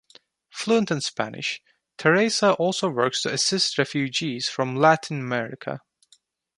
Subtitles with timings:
[0.49, 1.61] Fluent in Spanish,
[1.95, 5.81] Teresa also works to assist refugees from Latin America.